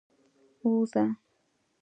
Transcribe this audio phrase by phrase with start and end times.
[0.63, 1.05] اوزه؟